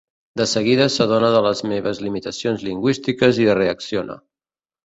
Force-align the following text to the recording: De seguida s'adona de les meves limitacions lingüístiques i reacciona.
De 0.39 0.45
seguida 0.51 0.87
s'adona 0.93 1.29
de 1.35 1.43
les 1.47 1.61
meves 1.73 2.01
limitacions 2.05 2.65
lingüístiques 2.71 3.41
i 3.45 3.49
reacciona. 3.63 4.19